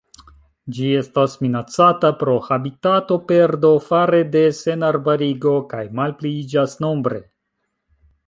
[0.75, 7.21] Ĝi estas minacata pro habitatoperdo fare de senarbarigo kaj malpliiĝas nombre.